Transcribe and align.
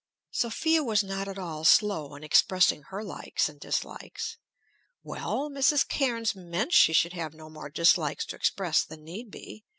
Sophia 0.31 0.83
was 0.83 1.03
not 1.03 1.27
at 1.27 1.37
all 1.37 1.63
slow 1.63 2.15
in 2.15 2.23
expressing 2.23 2.81
her 2.89 3.03
likes 3.03 3.47
and 3.47 3.59
dislikes. 3.59 4.35
Well, 5.03 5.47
Mrs. 5.51 5.87
Cairnes 5.87 6.33
meant 6.35 6.73
she 6.73 6.91
should 6.91 7.13
have 7.13 7.35
no 7.35 7.51
more 7.51 7.69
dislikes 7.69 8.25
to 8.25 8.35
express 8.35 8.83
than 8.83 9.03
need 9.03 9.29
be. 9.29 9.63